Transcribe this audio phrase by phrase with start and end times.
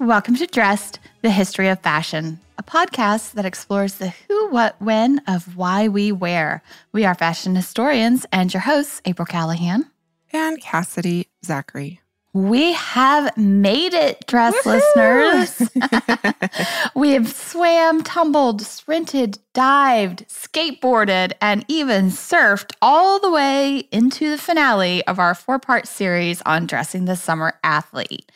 [0.00, 5.20] Welcome to Dressed, the History of Fashion, a podcast that explores the who, what, when
[5.28, 6.64] of why we wear.
[6.90, 9.88] We are fashion historians and your hosts, April Callahan
[10.32, 12.00] and Cassidy Zachary.
[12.34, 15.70] We have made it, dress listeners.
[16.96, 24.36] we have swam, tumbled, sprinted, dived, skateboarded, and even surfed all the way into the
[24.36, 28.32] finale of our four part series on dressing the summer athlete.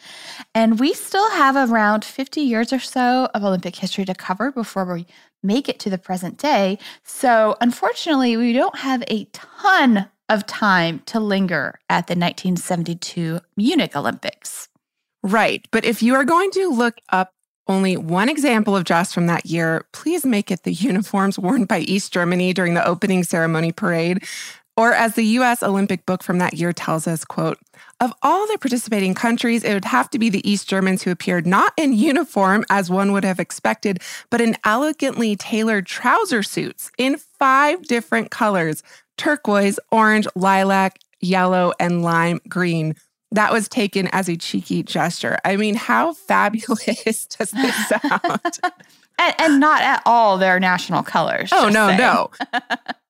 [0.54, 4.84] And we still have around 50 years or so of Olympic history to cover before
[4.84, 5.08] we
[5.42, 6.78] make it to the present day.
[7.02, 13.96] So, unfortunately, we don't have a ton of time to linger at the 1972 Munich
[13.96, 14.68] Olympics.
[15.22, 15.66] Right.
[15.70, 17.32] But if you are going to look up
[17.66, 21.80] only one example of dress from that year, please make it the uniforms worn by
[21.80, 24.24] East Germany during the opening ceremony parade.
[24.78, 27.58] Or as the US Olympic book from that year tells us, quote,
[27.98, 31.48] of all the participating countries, it would have to be the East Germans who appeared
[31.48, 37.16] not in uniform as one would have expected, but in elegantly tailored trouser suits in
[37.16, 38.84] five different colors
[39.16, 42.94] turquoise, orange, lilac, yellow, and lime green.
[43.32, 45.38] That was taken as a cheeky gesture.
[45.44, 48.60] I mean, how fabulous does this sound?
[49.18, 51.50] and, and, not at all their national colors.
[51.52, 51.98] Oh, no, saying.
[51.98, 52.30] no.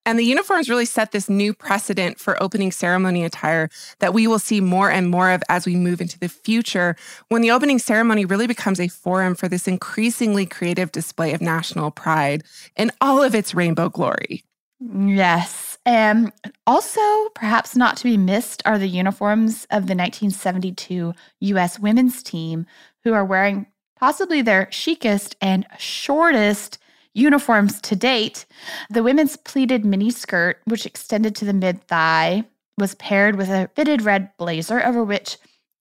[0.07, 3.69] And the uniforms really set this new precedent for opening ceremony attire
[3.99, 6.97] that we will see more and more of as we move into the future,
[7.29, 11.91] when the opening ceremony really becomes a forum for this increasingly creative display of national
[11.91, 12.43] pride
[12.77, 14.45] in all of its rainbow glory.
[14.81, 15.77] Yes.
[15.85, 16.33] Um,
[16.67, 17.01] also,
[17.35, 22.67] perhaps not to be missed are the uniforms of the 1972 US women's team,
[23.05, 23.67] who are wearing
[23.99, 26.79] possibly their chicest and shortest
[27.19, 28.47] uniforms to date.
[28.91, 32.45] The women's pleated mini skirt, which extended to the mid thigh,
[32.77, 35.37] was paired with a fitted red blazer over which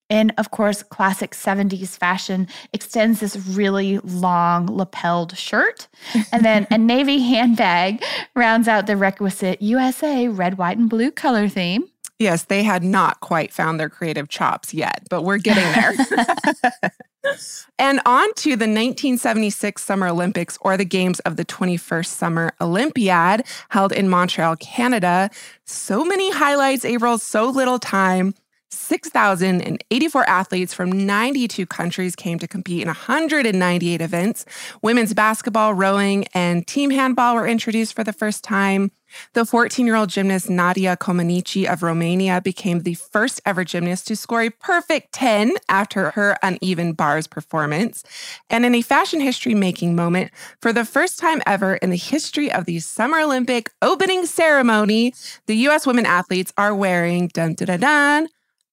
[0.09, 5.88] in, of course, classic 70s fashion, extends this really long lapelled shirt.
[6.31, 8.04] And then a navy handbag
[8.36, 11.90] rounds out the requisite USA red, white, and blue color theme.
[12.20, 16.92] Yes, they had not quite found their creative chops yet, but we're getting there.
[17.80, 23.46] and on to the 1976 Summer Olympics or the Games of the 21st Summer Olympiad
[23.70, 25.30] held in Montreal, Canada.
[25.66, 28.34] So many highlights, April, so little time.
[28.72, 34.46] 6,084 athletes from 92 countries came to compete in 198 events.
[34.82, 38.92] Women's basketball, rowing, and team handball were introduced for the first time.
[39.34, 44.16] The 14 year old gymnast Nadia Comăneci of Romania became the first ever gymnast to
[44.16, 48.04] score a perfect 10 after her uneven bars performance.
[48.50, 52.52] And in a fashion history making moment, for the first time ever in the history
[52.52, 55.14] of the Summer Olympic opening ceremony,
[55.46, 58.28] the US women athletes are wearing dun dun, dun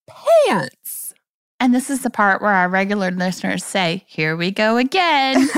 [0.06, 1.14] pants.
[1.60, 5.48] And this is the part where our regular listeners say, Here we go again.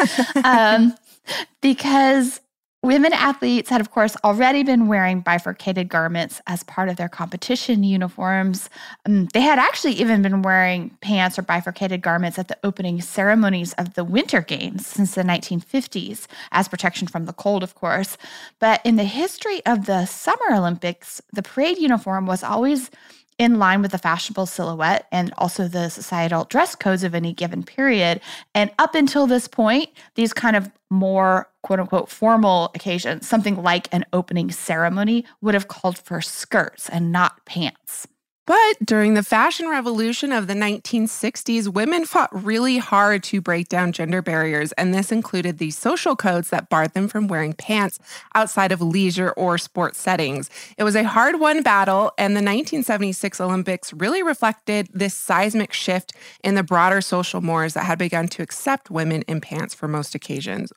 [0.44, 0.94] um,
[1.60, 2.40] because
[2.86, 7.82] women athletes had, of course, already been wearing bifurcated garments as part of their competition
[7.82, 8.70] uniforms.
[9.04, 13.72] Um, they had actually even been wearing pants or bifurcated garments at the opening ceremonies
[13.72, 18.16] of the Winter Games since the 1950s, as protection from the cold, of course.
[18.60, 22.90] But in the history of the Summer Olympics, the parade uniform was always
[23.38, 27.62] in line with the fashionable silhouette and also the societal dress codes of any given
[27.62, 28.20] period.
[28.54, 33.88] And up until this point, these kind of more quote unquote formal occasions, something like
[33.92, 38.06] an opening ceremony, would have called for skirts and not pants.
[38.46, 43.90] But during the fashion revolution of the 1960s, women fought really hard to break down
[43.90, 47.98] gender barriers, and this included the social codes that barred them from wearing pants
[48.36, 50.48] outside of leisure or sports settings.
[50.78, 56.12] It was a hard won battle, and the 1976 Olympics really reflected this seismic shift
[56.44, 60.14] in the broader social mores that had begun to accept women in pants for most
[60.14, 60.70] occasions.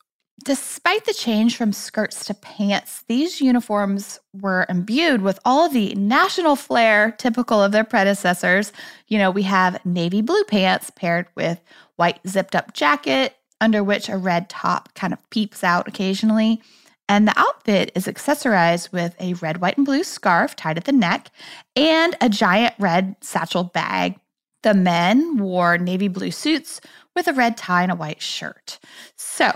[0.46, 6.56] Despite the change from skirts to pants, these uniforms were imbued with all the national
[6.56, 8.72] flair typical of their predecessors.
[9.08, 11.60] You know, we have navy blue pants paired with
[11.98, 16.62] white zipped up jacket, under which a red top kind of peeps out occasionally.
[17.10, 20.92] And the outfit is accessorized with a red, white, and blue scarf tied at the
[20.92, 21.32] neck
[21.76, 24.20] and a giant red satchel bag.
[24.62, 26.80] The men wore navy blue suits
[27.16, 28.80] with a red tie and a white shirt.
[29.16, 29.52] So,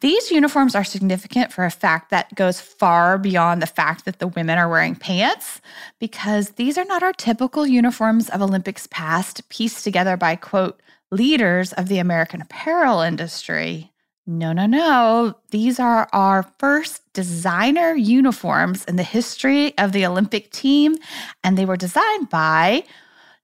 [0.00, 4.28] these uniforms are significant for a fact that goes far beyond the fact that the
[4.28, 5.60] women are wearing pants,
[5.98, 10.80] because these are not our typical uniforms of Olympics past, pieced together by, quote,
[11.10, 13.90] leaders of the American apparel industry.
[14.26, 15.34] No, no, no.
[15.50, 20.96] These are our first designer uniforms in the history of the Olympic team,
[21.42, 22.84] and they were designed by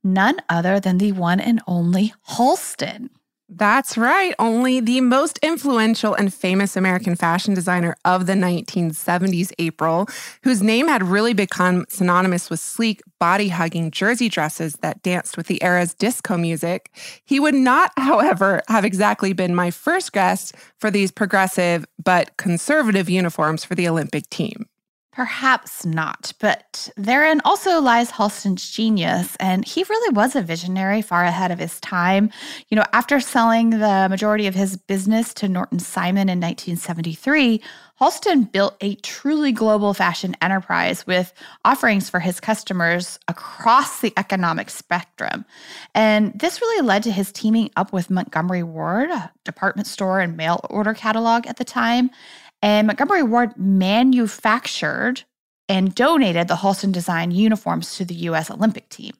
[0.04, 3.08] none other than the one and only Halston.
[3.56, 4.34] That's right.
[4.40, 10.08] Only the most influential and famous American fashion designer of the 1970s, April,
[10.42, 15.46] whose name had really become synonymous with sleek, body hugging jersey dresses that danced with
[15.46, 16.90] the era's disco music.
[17.24, 23.08] He would not, however, have exactly been my first guest for these progressive but conservative
[23.08, 24.66] uniforms for the Olympic team.
[25.14, 31.22] Perhaps not, but therein also lies Halston's genius, and he really was a visionary far
[31.22, 32.30] ahead of his time.
[32.68, 37.62] You know, after selling the majority of his business to Norton Simon in 1973,
[38.00, 41.32] Halston built a truly global fashion enterprise with
[41.64, 45.44] offerings for his customers across the economic spectrum.
[45.94, 50.36] And this really led to his teaming up with Montgomery Ward, a department store and
[50.36, 52.10] mail order catalog at the time.
[52.64, 55.24] And Montgomery Ward manufactured
[55.68, 59.12] and donated the Halston design uniforms to the US Olympic team.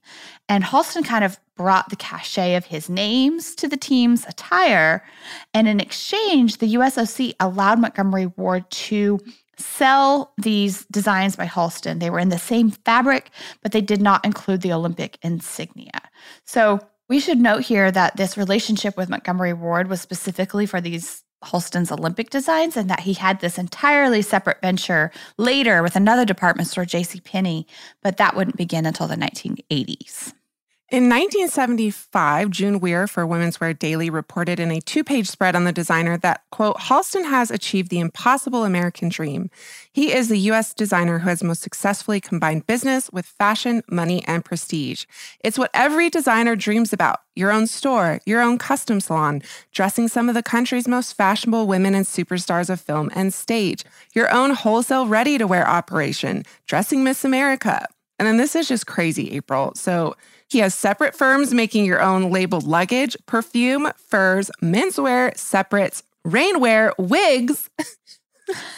[0.49, 5.05] And Halston kind of brought the cachet of his names to the team's attire.
[5.53, 9.21] And in exchange, the USOC allowed Montgomery Ward to
[9.59, 12.01] sell these designs by Halston.
[12.01, 13.31] They were in the same fabric,
[13.63, 16.01] but they did not include the Olympic insignia.
[16.47, 16.81] So
[17.11, 21.93] we should note here that this relationship with Montgomery Ward was specifically for these Halston's
[21.93, 26.85] Olympic designs and that he had this entirely separate venture later with another department store,
[26.85, 27.21] J.C.
[27.21, 27.67] Penney,
[28.03, 30.33] but that wouldn't begin until the 1980s.
[30.91, 35.65] In 1975, June Weir for Women's Wear Daily reported in a two page spread on
[35.65, 39.51] the designer that, quote, Halston has achieved the impossible American dream.
[39.91, 40.75] He is the U.S.
[40.75, 45.07] designer who has most successfully combined business with fashion, money, and prestige.
[45.43, 49.41] It's what every designer dreams about your own store, your own custom salon,
[49.73, 53.85] dressing some of the country's most fashionable women and superstars of film and stage,
[54.15, 57.87] your own wholesale ready to wear operation, dressing Miss America.
[58.19, 59.73] And then this is just crazy, April.
[59.75, 60.15] So,
[60.51, 67.71] he has separate firms making your own labeled luggage, perfume, furs, menswear, separates, rainwear, wigs,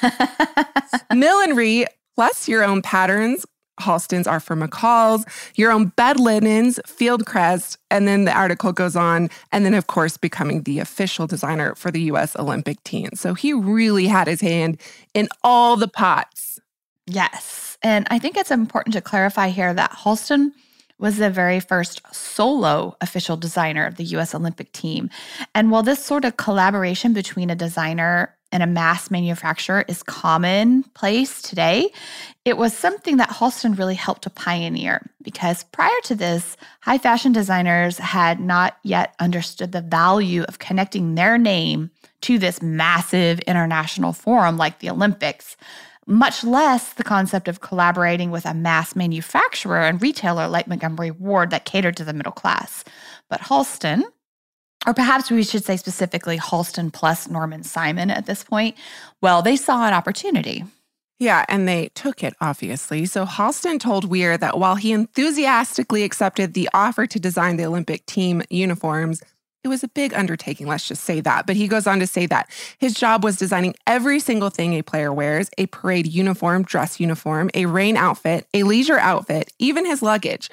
[1.14, 3.44] millinery, plus your own patterns.
[3.78, 9.28] Halston's are for McCall's, your own bed linens, Fieldcrest, and then the article goes on,
[9.52, 13.10] and then, of course, becoming the official designer for the US Olympic team.
[13.14, 14.80] So he really had his hand
[15.12, 16.58] in all the pots.
[17.06, 17.76] Yes.
[17.82, 20.52] And I think it's important to clarify here that Halston
[20.98, 25.10] was the very first solo official designer of the US Olympic team.
[25.54, 31.42] And while this sort of collaboration between a designer and a mass manufacturer is commonplace
[31.42, 31.90] today,
[32.44, 37.32] it was something that Halston really helped to pioneer because prior to this, high fashion
[37.32, 41.90] designers had not yet understood the value of connecting their name
[42.22, 45.56] to this massive international forum like the Olympics
[46.06, 51.50] much less the concept of collaborating with a mass manufacturer and retailer like Montgomery Ward
[51.50, 52.84] that catered to the middle class.
[53.28, 54.02] But Halston,
[54.86, 58.76] or perhaps we should say specifically Halston plus Norton Simon at this point,
[59.20, 60.64] well, they saw an opportunity.
[61.18, 63.06] Yeah, and they took it, obviously.
[63.06, 68.04] So Halston told Weir that while he enthusiastically accepted the offer to design the Olympic
[68.04, 69.22] team uniforms,
[69.66, 71.44] it was a big undertaking, let's just say that.
[71.44, 74.82] But he goes on to say that his job was designing every single thing a
[74.82, 80.02] player wears a parade uniform, dress uniform, a rain outfit, a leisure outfit, even his
[80.02, 80.50] luggage.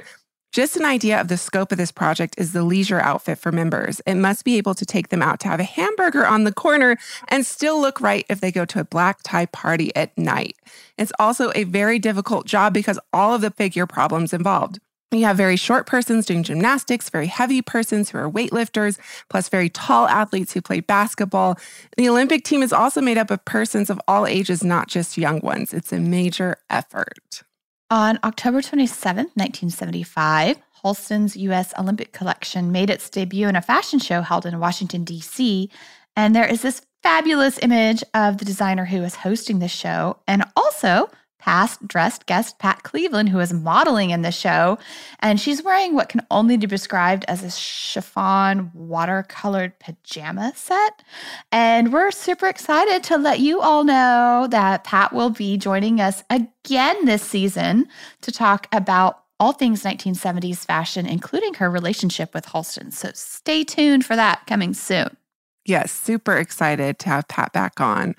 [0.51, 4.01] Just an idea of the scope of this project is the leisure outfit for members.
[4.07, 6.97] It must be able to take them out to have a hamburger on the corner
[7.27, 10.55] and still look right if they go to a black tie party at night.
[10.97, 14.79] It's also a very difficult job because all of the figure problems involved.
[15.13, 18.97] You have very short persons doing gymnastics, very heavy persons who are weightlifters,
[19.29, 21.59] plus very tall athletes who play basketball.
[21.97, 25.39] The Olympic team is also made up of persons of all ages, not just young
[25.41, 25.73] ones.
[25.73, 27.43] It's a major effort.
[27.91, 31.73] On October 27, 1975, Halston's U.S.
[31.77, 35.69] Olympic collection made its debut in a fashion show held in Washington, D.C.
[36.15, 40.43] And there is this fabulous image of the designer who is hosting the show and
[40.55, 41.09] also
[41.43, 44.77] past dressed guest Pat Cleveland, who is modeling in the show.
[45.19, 51.03] And she's wearing what can only be described as a chiffon watercolored pajama set.
[51.51, 56.23] And we're super excited to let you all know that Pat will be joining us
[56.29, 57.89] again this season
[58.21, 62.93] to talk about all things 1970s fashion, including her relationship with Halston.
[62.93, 65.17] So stay tuned for that coming soon.
[65.65, 68.15] Yes, super excited to have Pat back on.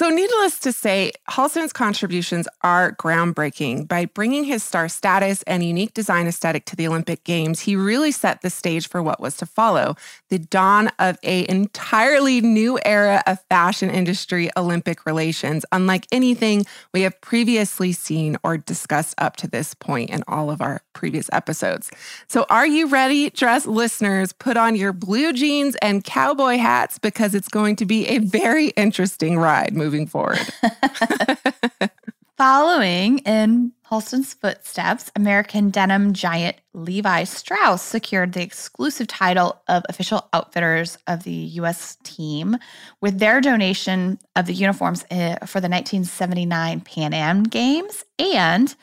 [0.00, 3.86] So, needless to say, Halston's contributions are groundbreaking.
[3.86, 8.10] By bringing his star status and unique design aesthetic to the Olympic Games, he really
[8.10, 9.96] set the stage for what was to follow
[10.30, 16.64] the dawn of a entirely new era of fashion industry Olympic relations, unlike anything
[16.94, 21.28] we have previously seen or discussed up to this point in all of our previous
[21.30, 21.90] episodes.
[22.26, 24.32] So, are you ready, dress listeners?
[24.32, 28.68] Put on your blue jeans and cowboy hats because it's going to be a very
[28.68, 30.40] interesting ride moving forward.
[32.40, 40.26] Following in Halston's footsteps, American denim giant Levi Strauss secured the exclusive title of official
[40.32, 41.98] outfitters of the U.S.
[42.02, 42.56] team
[43.02, 48.74] with their donation of the uniforms eh, for the 1979 Pan Am Games and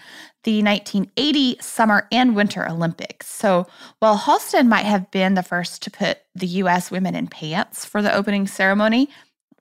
[0.44, 3.28] the 1980 Summer and Winter Olympics.
[3.28, 3.66] So
[4.00, 6.92] while Halston might have been the first to put the U.S.
[6.92, 9.10] women in pants for the opening ceremony,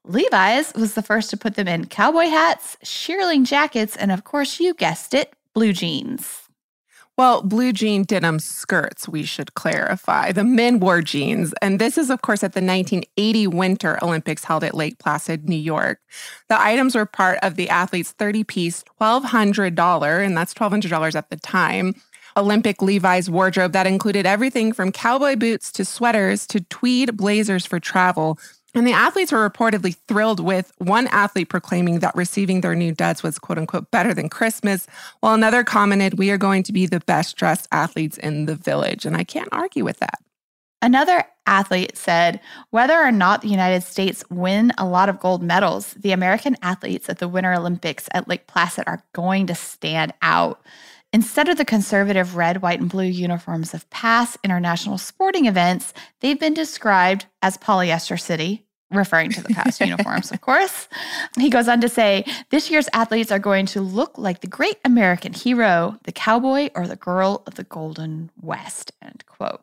[0.07, 4.61] Levi's was the first to put them in cowboy hats, shearling jackets, and of course,
[4.61, 6.43] you guessed it, blue jeans.
[7.19, 10.33] Well, blue jean denim skirts, we should clarify.
[10.33, 11.55] The men wore jeans.
[11.63, 15.57] And this is, of course, at the 1980 Winter Olympics held at Lake Placid, New
[15.57, 15.99] York.
[16.49, 21.37] The items were part of the athletes' 30 piece, $1,200, and that's $1,200 at the
[21.37, 21.95] time.
[22.37, 27.81] Olympic Levi's wardrobe that included everything from cowboy boots to sweaters to tweed blazers for
[27.81, 28.39] travel,
[28.75, 33.23] and the athletes were reportedly thrilled with one athlete proclaiming that receiving their new duds
[33.23, 34.87] was quote unquote better than Christmas,
[35.21, 39.07] while another commented, We are going to be the best dressed athletes in the village.
[39.07, 40.21] And I can't argue with that.
[40.83, 45.95] Another athlete said, Whether or not the United States win a lot of gold medals,
[45.95, 50.61] the American athletes at the Winter Olympics at Lake Placid are going to stand out.
[51.17, 56.39] Instead of the conservative red, white, and blue uniforms of past international sporting events, they've
[56.39, 60.89] been described as polyester city, referring to the past uniforms, of course.
[61.39, 64.77] He goes on to say, this year's athletes are going to look like the great
[64.85, 69.63] American hero, the cowboy, or the girl of the Golden West, end quote.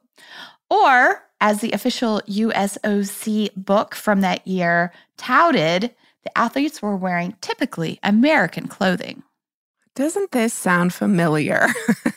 [0.71, 5.93] Or, as the official USOC book from that year touted,
[6.23, 9.21] the athletes were wearing typically American clothing.
[9.95, 11.67] Doesn't this sound familiar?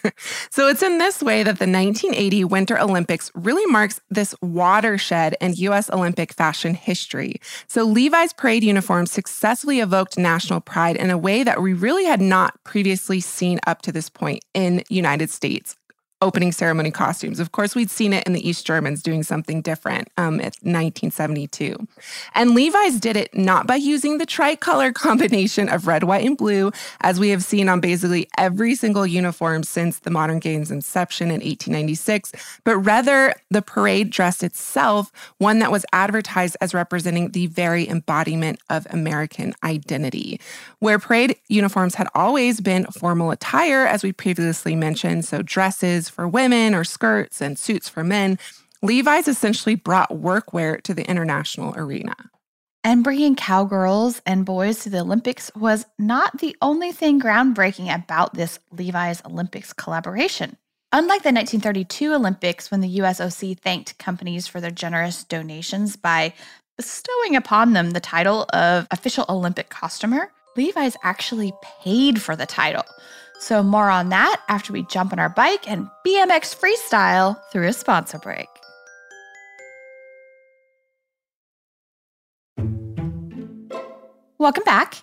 [0.50, 5.52] so it's in this way that the 1980 Winter Olympics really marks this watershed in
[5.56, 7.36] US Olympic fashion history.
[7.66, 12.22] So Levi's parade uniforms successfully evoked national pride in a way that we really had
[12.22, 15.76] not previously seen up to this point in United States
[16.22, 17.38] opening ceremony costumes.
[17.38, 21.76] Of course, we'd seen it in the East Germans doing something different um, in 1972.
[22.34, 26.72] And Levi's did it not by using the tricolor combination of red, white, and blue,
[27.02, 31.40] as we have seen on basically every single uniform since the modern game's inception in
[31.40, 32.32] 1896,
[32.64, 38.58] but rather the parade dress itself, one that was advertised as representing the very embodiment
[38.70, 40.40] of American identity.
[40.78, 46.28] Where parade uniforms had always been formal attire, as we previously mentioned, so dresses, for
[46.28, 48.38] women or skirts and suits for men,
[48.82, 52.14] Levi's essentially brought workwear to the international arena.
[52.84, 58.34] And bringing cowgirls and boys to the Olympics was not the only thing groundbreaking about
[58.34, 60.56] this Levi's Olympics collaboration.
[60.92, 66.32] Unlike the 1932 Olympics, when the USOC thanked companies for their generous donations by
[66.76, 72.84] bestowing upon them the title of official Olympic costumer, Levi's actually paid for the title.
[73.38, 77.72] So, more on that after we jump on our bike and BMX freestyle through a
[77.72, 78.48] sponsor break.
[84.38, 85.02] Welcome back.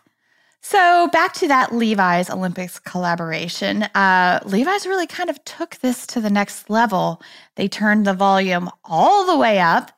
[0.65, 3.84] So, back to that Levi's Olympics collaboration.
[3.84, 7.22] Uh, Levi's really kind of took this to the next level.
[7.55, 9.91] They turned the volume all the way up.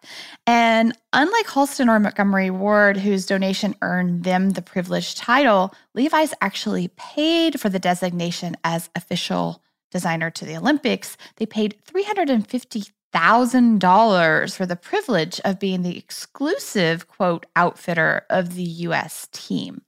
[0.47, 6.87] And unlike Halston or Montgomery Ward, whose donation earned them the privileged title, Levi's actually
[6.97, 11.15] paid for the designation as official designer to the Olympics.
[11.35, 19.27] They paid $350,000 for the privilege of being the exclusive, quote, outfitter of the US
[19.31, 19.84] team.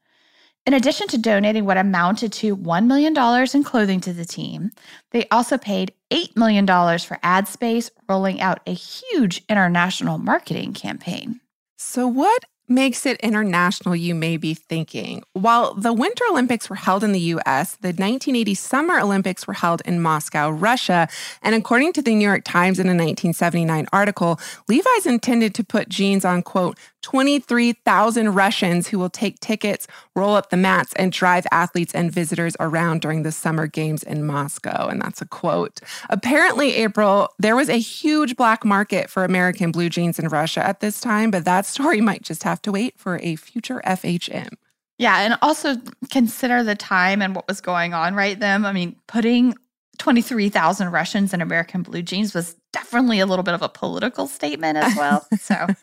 [0.68, 3.16] In addition to donating what amounted to $1 million
[3.54, 4.72] in clothing to the team,
[5.12, 6.68] they also paid $8 million
[7.00, 11.40] for ad space, rolling out a huge international marketing campaign.
[11.78, 15.24] So, what makes it international, you may be thinking?
[15.32, 19.82] While the Winter Olympics were held in the US, the 1980 Summer Olympics were held
[19.86, 21.08] in Moscow, Russia.
[21.42, 25.88] And according to the New York Times in a 1979 article, Levi's intended to put
[25.88, 31.48] jeans on, quote, 23,000 Russians who will take tickets, roll up the mats, and drive
[31.54, 34.90] athletes and visitors around during the Summer Games in Moscow.
[34.90, 35.80] And that's a quote.
[36.10, 40.82] Apparently, April, there was a huge black market for American blue jeans in Russia at
[40.82, 44.56] this time, but that story might just have to wait for a future FHM.
[44.98, 45.78] Yeah, and also
[46.12, 48.66] consider the time and what was going on right then.
[48.66, 49.56] I mean, putting
[50.00, 54.78] 23,000 Russians in American blue jeans was definitely a little bit of a political statement
[54.78, 55.26] as well.
[55.40, 55.68] so,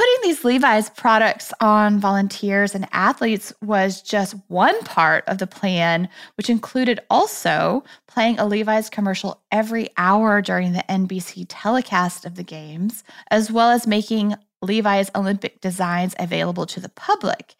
[0.00, 6.08] putting these Levi's products on volunteers and athletes was just one part of the plan,
[6.38, 12.42] which included also playing a Levi's commercial every hour during the NBC telecast of the
[12.42, 17.54] games, as well as making Levi's Olympic designs available to the public.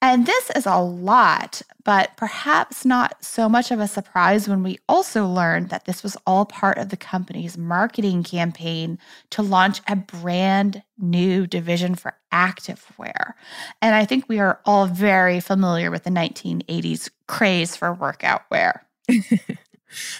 [0.00, 4.78] And this is a lot, but perhaps not so much of a surprise when we
[4.88, 8.98] also learned that this was all part of the company's marketing campaign
[9.30, 13.32] to launch a brand new division for activewear.
[13.80, 18.86] And I think we are all very familiar with the 1980s craze for workout wear.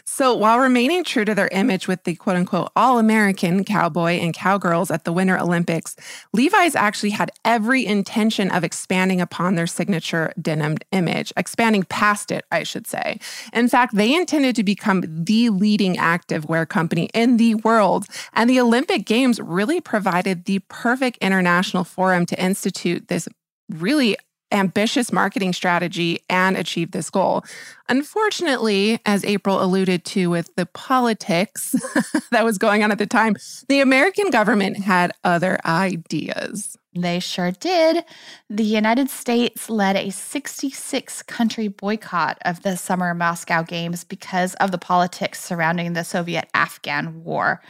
[0.05, 4.33] So, while remaining true to their image with the quote unquote all American cowboy and
[4.33, 5.97] cowgirls at the Winter Olympics,
[6.33, 12.45] Levi's actually had every intention of expanding upon their signature denim image, expanding past it,
[12.53, 13.19] I should say.
[13.53, 18.07] In fact, they intended to become the leading activewear company in the world.
[18.33, 23.29] And the Olympic Games really provided the perfect international forum to institute this
[23.69, 24.17] really
[24.53, 27.45] ambitious marketing strategy and achieve this goal.
[27.89, 31.75] Unfortunately, as April alluded to with the politics
[32.31, 33.37] that was going on at the time,
[33.69, 36.77] the American government had other ideas.
[37.01, 38.05] They sure did.
[38.49, 44.71] The United States led a 66 country boycott of the Summer Moscow Games because of
[44.71, 47.61] the politics surrounding the Soviet Afghan War.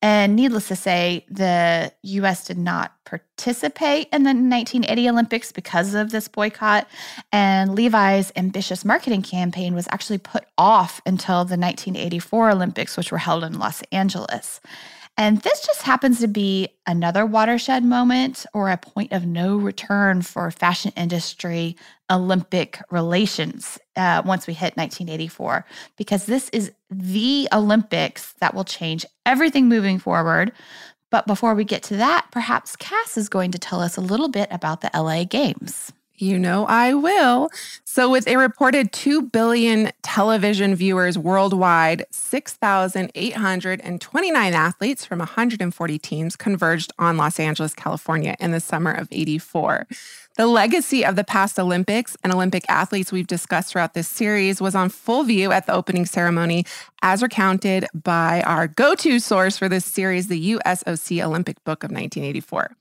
[0.00, 6.10] And needless to say, the US did not participate in the 1980 Olympics because of
[6.10, 6.88] this boycott.
[7.30, 13.18] And Levi's ambitious marketing campaign was actually put off until the 1984 Olympics, which were
[13.18, 14.60] held in Los Angeles.
[15.18, 20.22] And this just happens to be another watershed moment or a point of no return
[20.22, 21.76] for fashion industry
[22.10, 29.04] Olympic relations uh, once we hit 1984, because this is the Olympics that will change
[29.26, 30.52] everything moving forward.
[31.10, 34.28] But before we get to that, perhaps Cass is going to tell us a little
[34.28, 35.92] bit about the LA Games.
[36.16, 37.50] You know, I will.
[37.84, 46.92] So, with a reported 2 billion television viewers worldwide, 6,829 athletes from 140 teams converged
[46.98, 49.88] on Los Angeles, California in the summer of 84.
[50.36, 54.74] The legacy of the past Olympics and Olympic athletes we've discussed throughout this series was
[54.74, 56.64] on full view at the opening ceremony,
[57.02, 61.90] as recounted by our go to source for this series, the USOC Olympic Book of
[61.90, 62.76] 1984.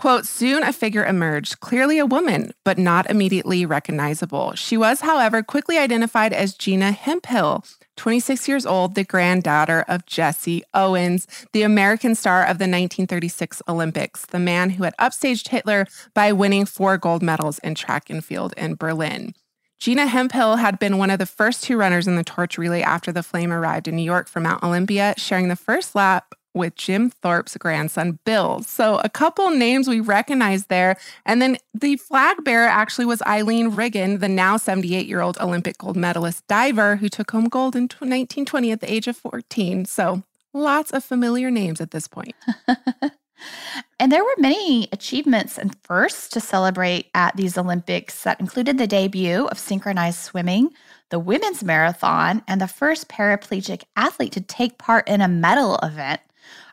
[0.00, 4.54] Quote, soon a figure emerged, clearly a woman, but not immediately recognizable.
[4.54, 7.66] She was, however, quickly identified as Gina Hemphill,
[7.98, 14.24] 26 years old, the granddaughter of Jesse Owens, the American star of the 1936 Olympics,
[14.24, 18.54] the man who had upstaged Hitler by winning four gold medals in track and field
[18.56, 19.34] in Berlin.
[19.80, 23.12] Gina Hemphill had been one of the first two runners in the torch relay after
[23.12, 27.10] the flame arrived in New York from Mount Olympia, sharing the first lap with Jim
[27.10, 28.62] Thorpe's grandson, Bill.
[28.62, 30.96] So, a couple names we recognize there.
[31.24, 35.78] And then the flag bearer actually was Aileen Riggin, the now 78 year old Olympic
[35.78, 39.84] gold medalist diver who took home gold in 1920 at the age of 14.
[39.84, 42.34] So, lots of familiar names at this point.
[44.00, 48.86] and there were many achievements and firsts to celebrate at these Olympics that included the
[48.86, 50.70] debut of synchronized swimming,
[51.10, 56.20] the women's marathon, and the first paraplegic athlete to take part in a medal event.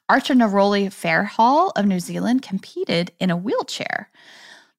[0.10, 4.10] Archer Neroli Fairhall of New Zealand competed in a wheelchair.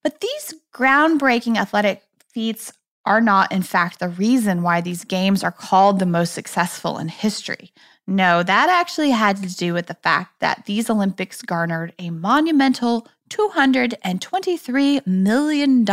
[0.03, 2.73] But these groundbreaking athletic feats
[3.05, 7.09] are not, in fact, the reason why these games are called the most successful in
[7.09, 7.73] history.
[8.07, 13.07] No, that actually had to do with the fact that these Olympics garnered a monumental
[13.29, 15.87] $223 million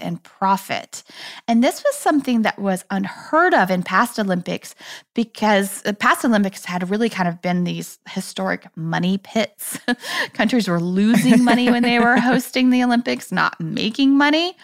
[0.00, 1.02] in profit.
[1.48, 4.74] And this was something that was unheard of in past Olympics
[5.14, 9.78] because the past Olympics had really kind of been these historic money pits.
[10.32, 14.56] Countries were losing money when they were hosting the Olympics, not making money.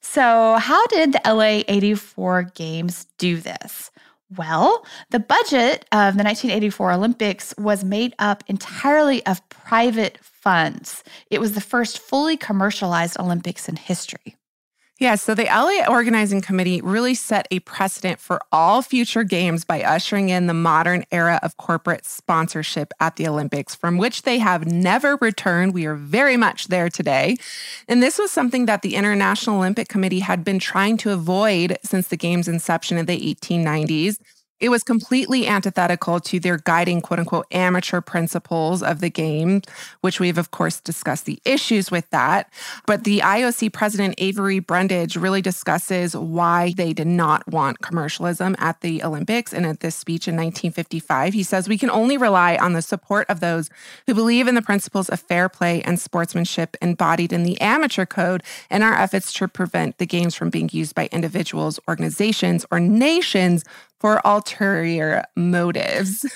[0.00, 3.90] So, how did the LA 84 Games do this?
[4.36, 11.02] Well, the budget of the 1984 Olympics was made up entirely of private funds.
[11.30, 14.36] It was the first fully commercialized Olympics in history.
[15.00, 19.82] Yeah, so the LA Organizing Committee really set a precedent for all future games by
[19.82, 24.66] ushering in the modern era of corporate sponsorship at the Olympics, from which they have
[24.66, 25.74] never returned.
[25.74, 27.36] We are very much there today.
[27.88, 32.06] And this was something that the International Olympic Committee had been trying to avoid since
[32.06, 34.18] the game's inception in the 1890s.
[34.64, 39.60] It was completely antithetical to their guiding quote unquote amateur principles of the game,
[40.00, 42.50] which we've, of course, discussed the issues with that.
[42.86, 48.80] But the IOC president, Avery Brundage, really discusses why they did not want commercialism at
[48.80, 49.52] the Olympics.
[49.52, 53.28] And at this speech in 1955, he says, We can only rely on the support
[53.28, 53.68] of those
[54.06, 58.42] who believe in the principles of fair play and sportsmanship embodied in the amateur code
[58.70, 63.62] in our efforts to prevent the games from being used by individuals, organizations, or nations
[64.04, 66.26] for ulterior motives.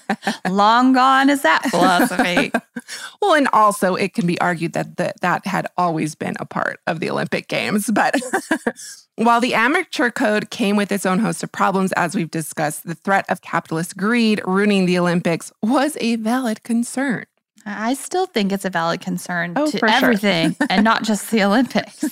[0.48, 2.50] Long gone is that philosophy.
[3.20, 6.80] well, and also it can be argued that the, that had always been a part
[6.86, 7.90] of the Olympic Games.
[7.92, 8.14] But
[9.16, 12.94] while the amateur code came with its own host of problems, as we've discussed, the
[12.94, 17.26] threat of capitalist greed ruining the Olympics was a valid concern.
[17.66, 20.66] I still think it's a valid concern oh, to everything sure.
[20.70, 22.02] and not just the Olympics.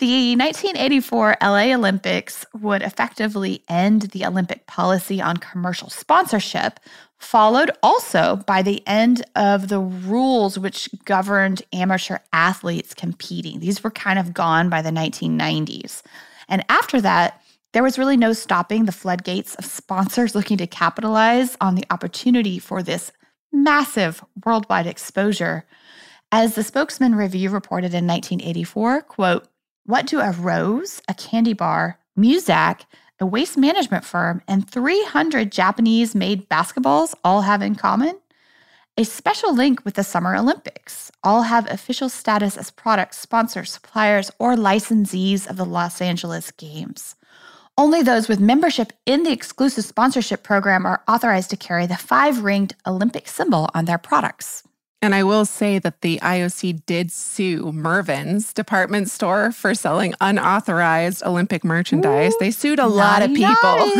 [0.00, 6.80] The 1984 LA Olympics would effectively end the Olympic policy on commercial sponsorship,
[7.18, 13.60] followed also by the end of the rules which governed amateur athletes competing.
[13.60, 16.02] These were kind of gone by the 1990s.
[16.48, 21.56] And after that, there was really no stopping the floodgates of sponsors looking to capitalize
[21.60, 23.12] on the opportunity for this
[23.52, 25.66] massive worldwide exposure.
[26.30, 29.48] As the Spokesman Review reported in 1984, quote,
[29.88, 32.82] what do a rose, a candy bar, Muzak,
[33.20, 38.20] a waste management firm, and 300 Japanese made basketballs all have in common?
[38.98, 41.10] A special link with the Summer Olympics.
[41.24, 47.14] All have official status as products, sponsors, suppliers, or licensees of the Los Angeles Games.
[47.78, 52.44] Only those with membership in the exclusive sponsorship program are authorized to carry the five
[52.44, 54.67] ringed Olympic symbol on their products.
[55.00, 61.22] And I will say that the IOC did sue Mervyn's department store for selling unauthorized
[61.24, 62.32] Olympic merchandise.
[62.34, 63.90] Ooh, they sued a lot of people.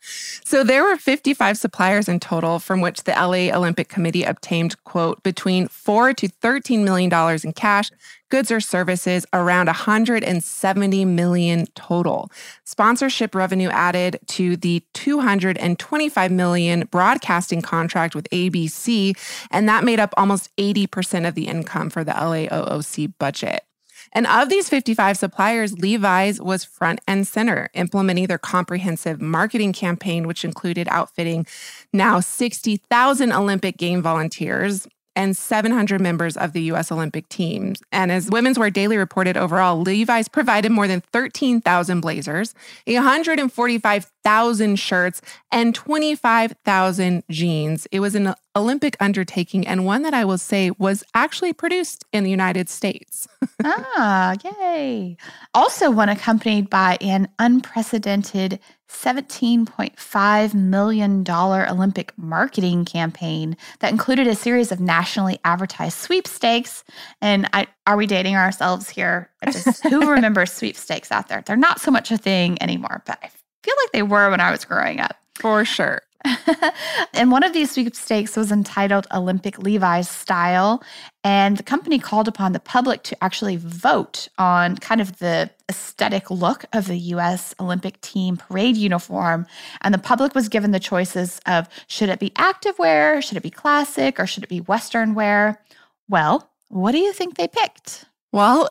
[0.44, 5.20] so there were 55 suppliers in total from which the LA Olympic Committee obtained, quote,
[5.24, 7.90] between 4 to 13 million dollars in cash,
[8.34, 12.32] goods or services around 170 million total.
[12.64, 19.16] Sponsorship revenue added to the 225 million broadcasting contract with ABC,
[19.52, 23.62] and that made up almost 80% of the income for the LAOOC budget.
[24.10, 30.26] And of these 55 suppliers, Levi's was front and center, implementing their comprehensive marketing campaign,
[30.26, 31.46] which included outfitting
[31.92, 36.90] now 60,000 Olympic game volunteers and 700 members of the U.S.
[36.90, 37.80] Olympic teams.
[37.92, 42.54] And as Women's Wear Daily reported overall, Levi's provided more than 13,000 blazers,
[42.86, 45.22] 145,000 shirts,
[45.52, 47.86] and 25,000 jeans.
[47.92, 52.24] It was an Olympic undertaking and one that I will say was actually produced in
[52.24, 53.26] the United States.
[53.64, 55.16] ah, yay.
[55.52, 58.60] Also, one accompanied by an unprecedented
[58.94, 66.84] $17.5 million Olympic marketing campaign that included a series of nationally advertised sweepstakes.
[67.20, 69.30] And I, are we dating ourselves here?
[69.44, 71.42] Just, who remembers sweepstakes out there?
[71.44, 73.28] They're not so much a thing anymore, but I
[73.62, 75.16] feel like they were when I was growing up.
[75.34, 76.00] For sure.
[77.14, 80.82] and one of these sweepstakes was entitled Olympic Levi's Style.
[81.22, 86.30] And the company called upon the public to actually vote on kind of the aesthetic
[86.30, 89.46] look of the US Olympic team parade uniform.
[89.82, 93.42] And the public was given the choices of should it be active wear, should it
[93.42, 95.60] be classic, or should it be Western wear?
[96.08, 98.06] Well, what do you think they picked?
[98.32, 98.68] Well,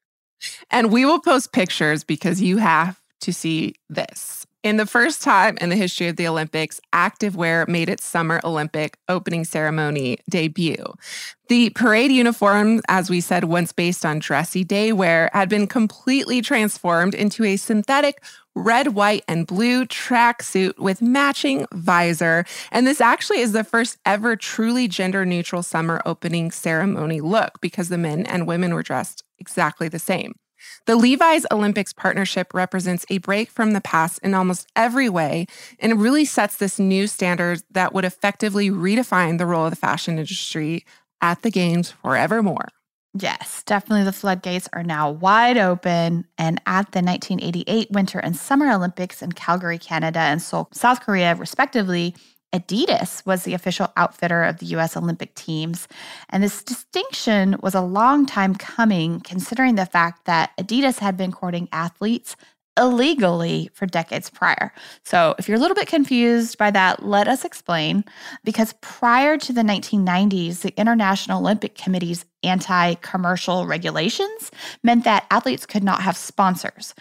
[0.70, 4.43] and we will post pictures because you have to see this.
[4.64, 8.96] In the first time in the history of the Olympics, activewear made its Summer Olympic
[9.10, 10.94] opening ceremony debut.
[11.48, 16.40] The parade uniform, as we said, once based on dressy day wear, had been completely
[16.40, 18.24] transformed into a synthetic
[18.54, 22.46] red, white, and blue tracksuit with matching visor.
[22.72, 27.90] And this actually is the first ever truly gender neutral summer opening ceremony look because
[27.90, 30.36] the men and women were dressed exactly the same.
[30.86, 35.46] The Levi's Olympics partnership represents a break from the past in almost every way
[35.78, 40.18] and really sets this new standard that would effectively redefine the role of the fashion
[40.18, 40.84] industry
[41.20, 42.68] at the Games forevermore.
[43.16, 46.26] Yes, definitely the floodgates are now wide open.
[46.36, 51.36] And at the 1988 Winter and Summer Olympics in Calgary, Canada, and Seoul, South Korea,
[51.36, 52.14] respectively,
[52.54, 55.88] Adidas was the official outfitter of the US Olympic teams.
[56.30, 61.32] And this distinction was a long time coming, considering the fact that Adidas had been
[61.32, 62.36] courting athletes
[62.76, 64.72] illegally for decades prior.
[65.04, 68.04] So, if you're a little bit confused by that, let us explain.
[68.42, 74.50] Because prior to the 1990s, the International Olympic Committee's anti commercial regulations
[74.82, 76.94] meant that athletes could not have sponsors.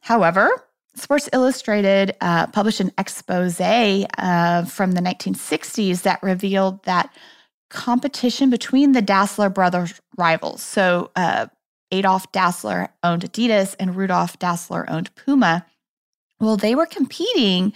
[0.00, 0.50] However,
[0.96, 7.12] Sports Illustrated uh, published an expose uh, from the 1960s that revealed that
[7.70, 11.46] competition between the Dassler brothers rivals, so uh,
[11.90, 15.66] Adolf Dassler owned Adidas and Rudolf Dassler owned Puma.
[16.40, 17.72] Well, they were competing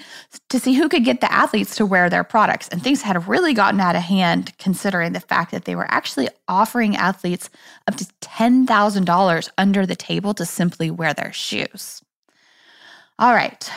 [0.51, 2.69] to see who could get the athletes to wear their products.
[2.69, 6.29] And things had really gotten out of hand considering the fact that they were actually
[6.49, 7.51] offering athletes
[7.87, 12.03] up to $10,000 under the table to simply wear their shoes.
[13.19, 13.71] All right,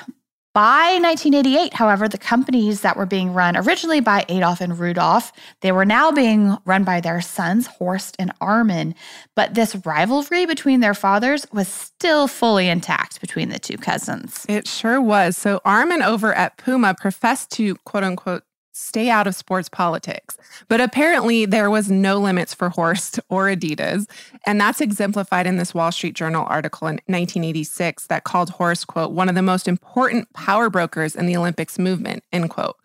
[0.54, 5.72] by 1988, however, the companies that were being run originally by Adolf and Rudolf, they
[5.72, 8.94] were now being run by their sons, Horst and Armin.
[9.34, 14.46] But this rivalry between their fathers was still fully intact between the two cousins.
[14.50, 15.38] It sure was.
[15.38, 20.38] So Armin over at Puma professed to quote unquote stay out of sports politics.
[20.68, 24.10] But apparently, there was no limits for Horst or Adidas.
[24.46, 29.12] And that's exemplified in this Wall Street Journal article in 1986 that called Horst, quote,
[29.12, 32.76] one of the most important power brokers in the Olympics movement, end quote.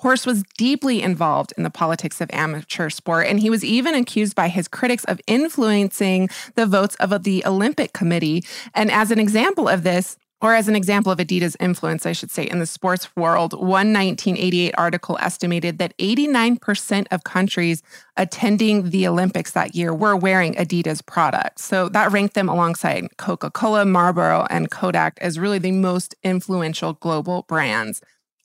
[0.00, 4.34] Horst was deeply involved in the politics of amateur sport, and he was even accused
[4.34, 8.42] by his critics of influencing the votes of the Olympic Committee.
[8.74, 12.30] And as an example of this, or as an example of Adidas' influence, I should
[12.30, 17.82] say, in the sports world, one 1988 article estimated that 89% of countries
[18.16, 21.64] attending the Olympics that year were wearing Adidas products.
[21.64, 26.94] So that ranked them alongside Coca Cola, Marlboro, and Kodak as really the most influential
[26.94, 28.00] global brands.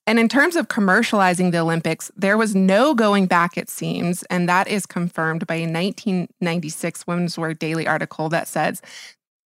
[0.07, 4.21] And in terms of commercializing the Olympics, there was no going back, it seems.
[4.23, 8.81] And that is confirmed by a 1996 Women's Wear Daily article that says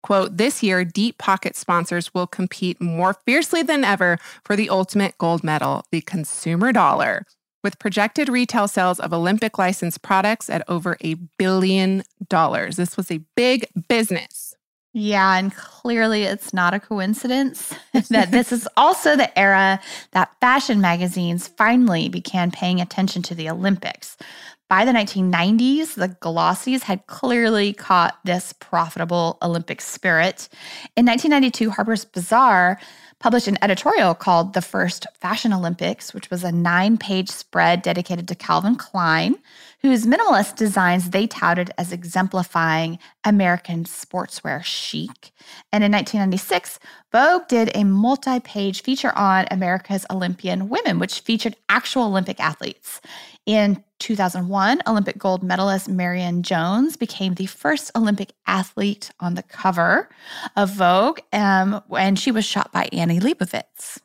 [0.01, 5.17] Quote, this year, deep pocket sponsors will compete more fiercely than ever for the ultimate
[5.17, 7.25] gold medal, the consumer dollar,
[7.63, 12.77] with projected retail sales of Olympic licensed products at over a billion dollars.
[12.77, 14.55] This was a big business.
[14.93, 17.75] Yeah, and clearly it's not a coincidence
[18.09, 19.79] that this is also the era
[20.11, 24.17] that fashion magazines finally began paying attention to the Olympics.
[24.69, 30.47] By the 1990s, the Glossies had clearly caught this profitable Olympic spirit.
[30.95, 32.79] In 1992, Harper's Bazaar
[33.19, 38.27] published an editorial called The First Fashion Olympics, which was a nine page spread dedicated
[38.27, 39.35] to Calvin Klein,
[39.81, 45.31] whose minimalist designs they touted as exemplifying American sportswear chic.
[45.73, 46.79] And in 1996,
[47.11, 53.01] Vogue did a multi page feature on America's Olympian women, which featured actual Olympic athletes.
[53.49, 60.07] In 2001, Olympic gold medalist Marion Jones became the first Olympic athlete on the cover
[60.55, 63.97] of Vogue, um, and she was shot by Annie Leibovitz.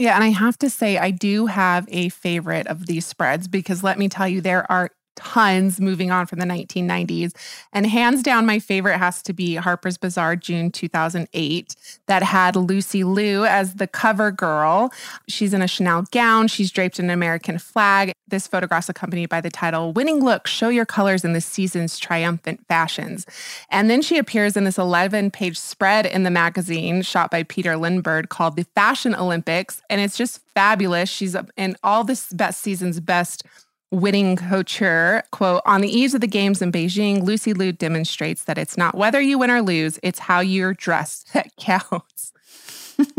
[0.00, 3.84] Yeah, and I have to say, I do have a favorite of these spreads because
[3.84, 7.34] let me tell you, there are tons moving on from the 1990s.
[7.72, 11.76] And hands down, my favorite has to be Harper's Bazaar, June 2008,
[12.06, 14.92] that had Lucy Liu as the cover girl.
[15.26, 18.12] She's in a Chanel gown, she's draped in an American flag.
[18.28, 22.64] This photograph's accompanied by the title Winning Look Show Your Colors in the Season's Triumphant
[22.68, 23.26] Fashions.
[23.70, 27.76] And then she appears in this 11 page spread in the magazine shot by Peter
[27.76, 29.82] Lindbergh called The Fashion Olympics.
[29.88, 31.08] And it's just fabulous.
[31.08, 33.44] She's in all this best season's best
[33.90, 38.58] winning couture quote on the eves of the games in beijing lucy liu demonstrates that
[38.58, 42.32] it's not whether you win or lose it's how you're dressed that counts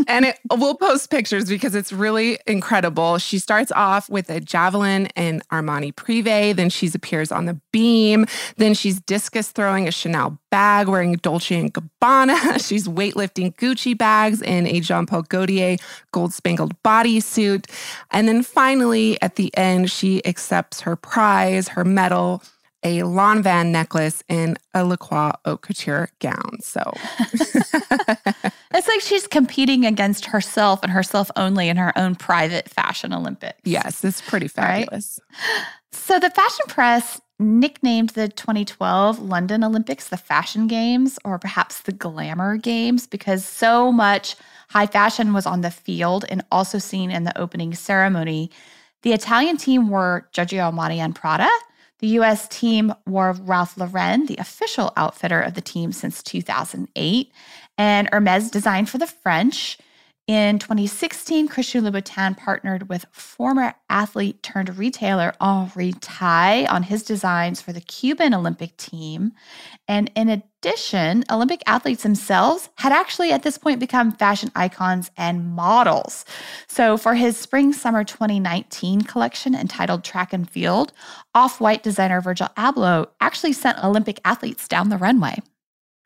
[0.07, 3.17] and it, we'll post pictures because it's really incredible.
[3.17, 6.55] She starts off with a javelin and Armani Privé.
[6.55, 8.25] Then she appears on the beam.
[8.57, 12.65] Then she's discus throwing a Chanel bag wearing Dolce and Gabbana.
[12.67, 15.77] she's weightlifting Gucci bags in a Jean Paul Gaultier
[16.11, 17.69] gold spangled bodysuit.
[18.11, 22.41] And then finally, at the end, she accepts her prize, her medal
[22.83, 26.59] a Lanvin necklace and a Lacroix haute couture gown.
[26.61, 26.81] So
[28.73, 33.59] it's like she's competing against herself and herself only in her own private fashion Olympics.
[33.63, 35.19] Yes, it's pretty fabulous.
[35.29, 35.65] Right?
[35.91, 41.91] So the fashion press nicknamed the 2012 London Olympics the Fashion Games or perhaps the
[41.91, 44.35] Glamour Games because so much
[44.69, 48.51] high fashion was on the field and also seen in the opening ceremony.
[49.01, 51.49] The Italian team wore Giorgio Armani and Prada
[51.99, 57.31] the US team wore Ralph Lauren, the official outfitter of the team since 2008,
[57.79, 59.77] and Hermes designed for the French.
[60.27, 67.61] In 2016, Christian Louboutin partnered with former athlete turned retailer Henri Tai on his designs
[67.61, 69.31] for the Cuban Olympic team.
[69.87, 75.47] And in addition, Olympic athletes themselves had actually at this point become fashion icons and
[75.55, 76.25] models.
[76.67, 80.93] So for his spring summer 2019 collection entitled Track and Field,
[81.33, 85.39] off white designer Virgil Abloh actually sent Olympic athletes down the runway.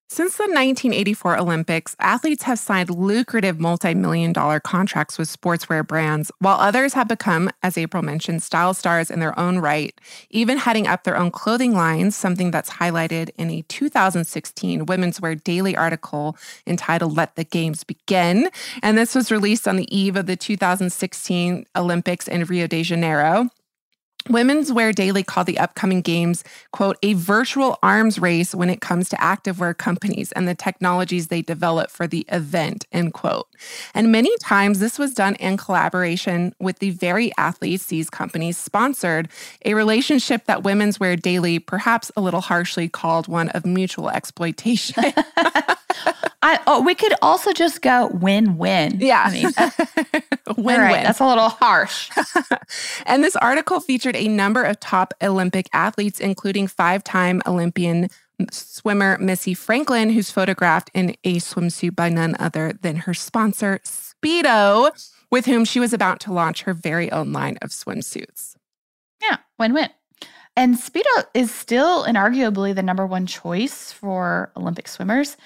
[0.09, 6.31] Since the 1984 Olympics, athletes have signed lucrative multi million dollar contracts with sportswear brands,
[6.37, 10.85] while others have become, as April mentioned, style stars in their own right, even heading
[10.85, 16.37] up their own clothing lines, something that's highlighted in a 2016 Women's Wear Daily article
[16.67, 18.51] entitled Let the Games Begin.
[18.83, 23.49] And this was released on the eve of the 2016 Olympics in Rio de Janeiro.
[24.29, 29.09] Women's Wear Daily called the upcoming games, quote, a virtual arms race when it comes
[29.09, 33.47] to activewear companies and the technologies they develop for the event, end quote.
[33.93, 39.27] And many times this was done in collaboration with the very athletes these companies sponsored,
[39.65, 45.03] a relationship that Women's Wear Daily perhaps a little harshly called one of mutual exploitation.
[46.43, 48.99] I, oh, we could also just go win win.
[48.99, 49.23] Yeah.
[49.25, 49.45] I mean,
[50.57, 51.03] win right, win.
[51.03, 52.11] That's a little harsh.
[53.05, 58.09] and this article featured a number of top Olympic athletes, including five time Olympian
[58.51, 64.91] swimmer Missy Franklin, who's photographed in a swimsuit by none other than her sponsor, Speedo,
[65.31, 68.55] with whom she was about to launch her very own line of swimsuits.
[69.21, 69.89] Yeah, win win.
[70.57, 75.37] And Speedo is still and arguably the number one choice for Olympic swimmers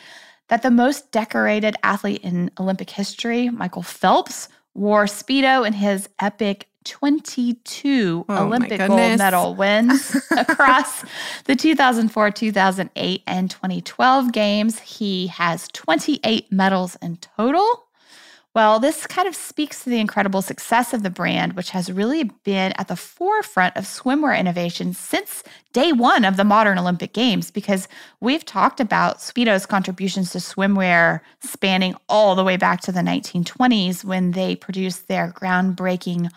[0.49, 6.67] that the most decorated athlete in Olympic history, Michael Phelps, wore Speedo in his epic
[6.85, 11.03] 22 oh Olympic gold medal wins across
[11.43, 14.79] the 2004, 2008, and 2012 games.
[14.79, 17.86] He has 28 medals in total.
[18.57, 22.23] Well, this kind of speaks to the incredible success of the brand, which has really
[22.23, 25.43] been at the forefront of swimwear innovation since
[25.73, 27.87] day one of the modern Olympic Games, because
[28.19, 34.03] we've talked about Speedo's contributions to swimwear spanning all the way back to the 1920s
[34.03, 36.31] when they produced their groundbreaking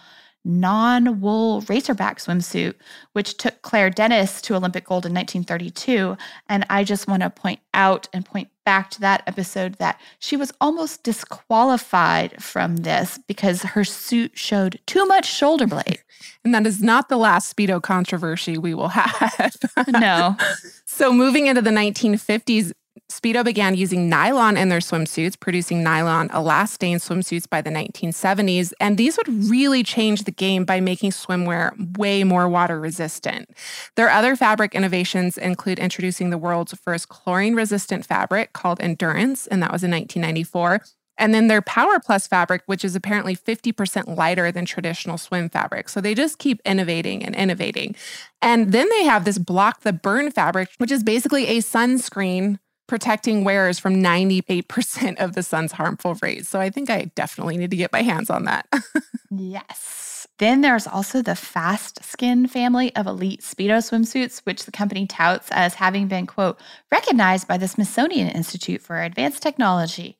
[0.44, 2.74] non wool racerback swimsuit,
[3.12, 6.16] which took Clare Dennis to Olympic gold in 1932.
[6.48, 10.36] And I just want to point out and point back to that episode that she
[10.36, 16.00] was almost disqualified from this because her suit showed too much shoulder blade.
[16.44, 19.56] And that is not the last Speedo controversy we will have.
[19.88, 20.36] no.
[20.86, 22.72] So, moving into the 1950s,
[23.10, 28.72] Speedo began using nylon in their swimsuits, producing nylon elastane swimsuits by the 1970s.
[28.80, 33.50] And these would really change the game by making swimwear way more water resistant.
[33.96, 39.60] Their other fabric innovations include introducing the world's first chlorine resistant fabric called Endurance, and
[39.60, 40.80] that was in 1994.
[41.18, 45.88] And then their Power Plus fabric, which is apparently 50% lighter than traditional swim fabric.
[45.88, 47.94] So they just keep innovating and innovating.
[48.40, 52.58] And then they have this Block the Burn fabric, which is basically a sunscreen
[52.90, 56.48] protecting wearers from 98% of the sun's harmful rays.
[56.48, 58.66] So I think I definitely need to get my hands on that.
[59.30, 60.26] yes.
[60.40, 65.50] Then there's also the Fast Skin family of elite Speedo swimsuits, which the company touts
[65.52, 70.18] as having been, quote, recognized by the Smithsonian Institute for Advanced Technology.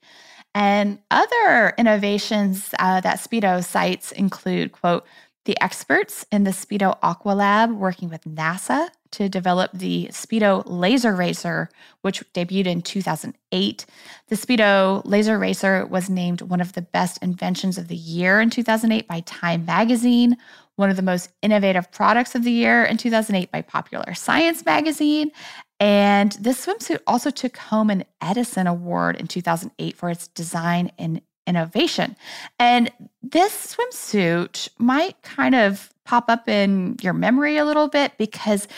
[0.54, 5.04] And other innovations uh, that Speedo cites include, quote,
[5.44, 11.14] the experts in the Speedo Aqua Lab working with NASA to develop the Speedo Laser
[11.14, 11.68] Racer,
[12.02, 13.86] which debuted in 2008.
[14.28, 18.50] The Speedo Laser Racer was named one of the best inventions of the year in
[18.50, 20.36] 2008 by Time Magazine,
[20.76, 25.30] one of the most innovative products of the year in 2008 by Popular Science Magazine.
[25.78, 31.20] And this swimsuit also took home an Edison Award in 2008 for its design and
[31.46, 32.16] innovation.
[32.58, 32.90] And
[33.22, 38.68] this swimsuit might kind of pop up in your memory a little bit because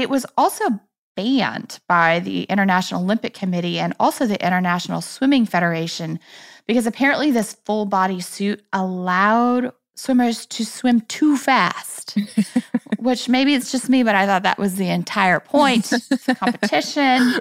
[0.00, 0.80] it was also
[1.16, 6.18] banned by the International Olympic Committee and also the International Swimming Federation
[6.66, 12.16] because apparently this full body suit allowed swimmers to swim too fast,
[12.98, 16.34] which maybe it's just me, but I thought that was the entire point of the
[16.38, 17.34] competition.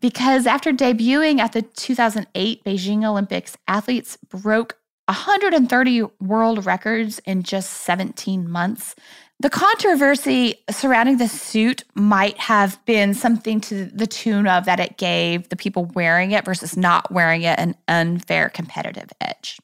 [0.00, 7.70] Because after debuting at the 2008 Beijing Olympics, athletes broke 130 world records in just
[7.70, 8.94] 17 months.
[9.40, 14.98] The controversy surrounding the suit might have been something to the tune of that it
[14.98, 19.58] gave the people wearing it versus not wearing it an unfair competitive edge.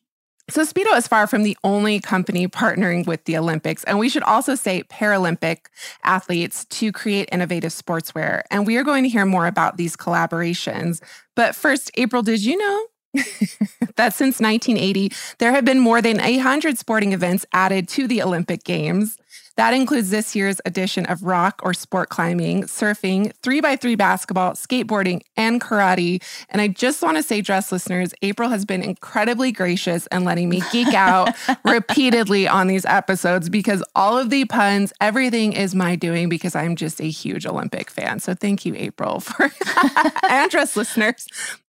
[0.49, 4.23] So, Speedo is far from the only company partnering with the Olympics, and we should
[4.23, 5.67] also say Paralympic
[6.05, 8.43] athletes to create innovative sportswear.
[8.51, 11.03] And we are going to hear more about these collaborations.
[11.35, 12.87] But first, April, did you know
[13.97, 18.65] that since 1980, there have been more than 800 sporting events added to the Olympic
[18.65, 19.19] Games.
[19.57, 25.61] That includes this year's edition of rock or sport climbing, surfing, 3x3 basketball, skateboarding, and
[25.61, 26.23] karate.
[26.51, 30.49] And I just want to say, dress listeners, April has been incredibly gracious and letting
[30.49, 31.35] me geek out
[31.65, 36.77] repeatedly on these episodes because all of the puns, everything is my doing because I'm
[36.77, 38.21] just a huge Olympic fan.
[38.21, 39.51] So thank you, April, for
[40.29, 41.27] and dress listeners.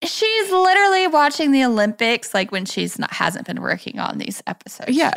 [0.06, 4.90] She's literally watching the Olympics like when she's not hasn't been working on these episodes.
[4.90, 5.10] Yeah.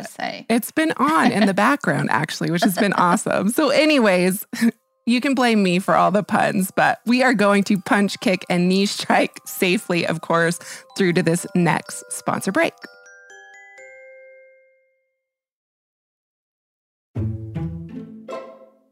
[0.48, 3.50] It's been on in the background actually, which has been awesome.
[3.50, 4.46] So, anyways,
[5.06, 8.44] you can blame me for all the puns, but we are going to punch, kick,
[8.50, 10.58] and knee strike safely, of course,
[10.96, 12.74] through to this next sponsor break.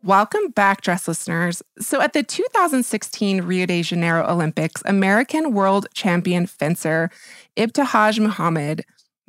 [0.07, 1.65] Welcome back, dress listeners.
[1.81, 7.11] So, at the 2016 Rio de Janeiro Olympics, American world champion fencer
[7.57, 8.85] Ibtihaj Muhammad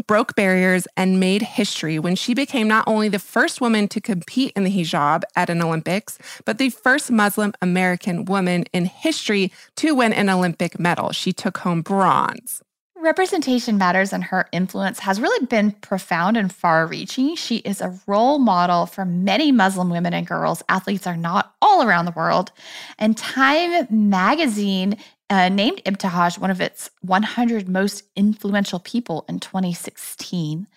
[0.06, 4.54] broke barriers and made history when she became not only the first woman to compete
[4.56, 9.96] in the hijab at an Olympics, but the first Muslim American woman in history to
[9.96, 11.12] win an Olympic medal.
[11.12, 12.62] She took home bronze.
[13.08, 17.38] Representation matters, and her influence has really been profound and far reaching.
[17.38, 20.62] She is a role model for many Muslim women and girls.
[20.68, 22.52] Athletes are not all around the world.
[23.00, 24.98] And Time magazine
[25.30, 30.68] uh, named Ibtihaj one of its 100 most influential people in 2016.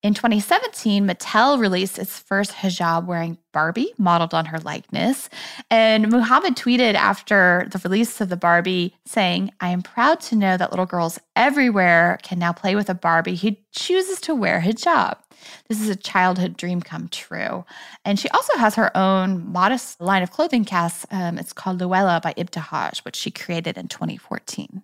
[0.00, 5.28] In 2017, Mattel released its first hijab wearing Barbie, modeled on her likeness.
[5.72, 10.56] And Muhammad tweeted after the release of the Barbie saying, I am proud to know
[10.56, 15.16] that little girls everywhere can now play with a Barbie who chooses to wear hijab.
[15.68, 17.64] This is a childhood dream come true.
[18.04, 21.06] And she also has her own modest line of clothing casts.
[21.10, 24.82] Um, it's called Louella by Ibtihaj, which she created in 2014.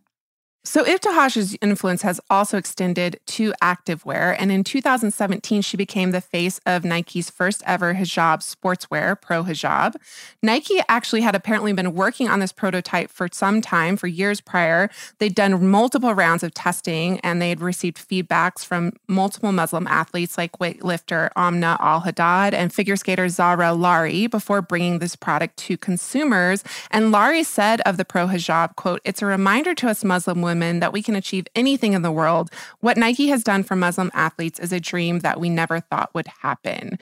[0.67, 6.59] So Ibtihaj's influence has also extended to activewear, and in 2017 she became the face
[6.65, 9.95] of Nike's first ever hijab sportswear, Pro Hijab.
[10.43, 14.89] Nike actually had apparently been working on this prototype for some time, for years prior.
[15.19, 20.39] They'd done multiple rounds of testing, and they had received feedbacks from multiple Muslim athletes
[20.39, 25.77] like weightlifter Amna Al Haddad and figure skater Zahra Lari before bringing this product to
[25.77, 26.65] consumers.
[26.91, 30.54] And Lari said of the Pro Hijab, "quote It's a reminder to us Muslim women."
[30.55, 32.51] Women that we can achieve anything in the world.
[32.79, 36.29] What Nike has done for Muslim athletes is a dream that we never thought would
[36.43, 36.99] happen.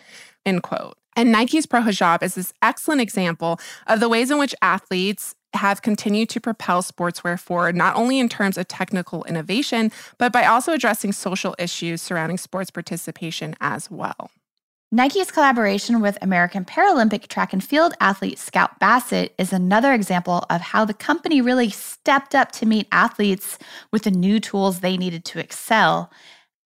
[0.46, 0.96] End quote.
[1.14, 5.82] And Nike's Pro Hijab is this excellent example of the ways in which athletes have
[5.82, 10.72] continued to propel sportswear forward, not only in terms of technical innovation, but by also
[10.72, 14.30] addressing social issues surrounding sports participation as well.
[14.94, 20.60] Nike's collaboration with American Paralympic track and field athlete Scout Bassett is another example of
[20.60, 23.58] how the company really stepped up to meet athletes
[23.90, 26.12] with the new tools they needed to excel.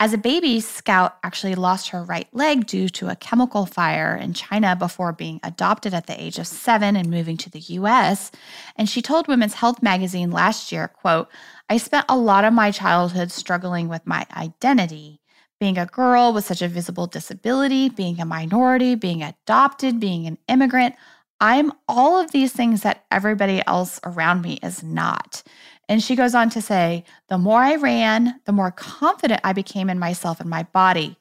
[0.00, 4.32] As a baby, Scout actually lost her right leg due to a chemical fire in
[4.32, 8.32] China before being adopted at the age of 7 and moving to the US.
[8.74, 11.28] And she told Women's Health magazine last year, quote,
[11.70, 15.20] "I spent a lot of my childhood struggling with my identity
[15.58, 20.38] being a girl with such a visible disability, being a minority, being adopted, being an
[20.48, 20.94] immigrant.
[21.40, 25.42] I'm all of these things that everybody else around me is not.
[25.88, 29.88] And she goes on to say, the more I ran, the more confident I became
[29.88, 31.16] in myself and my body.